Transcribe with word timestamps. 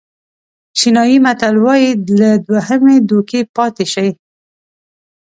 چینایي 0.77 1.17
متل 1.25 1.55
وایي 1.63 1.89
له 2.19 2.31
دوهمې 2.47 2.95
دوکې 3.09 3.41
پاتې 3.55 3.85
شئ. 3.93 4.09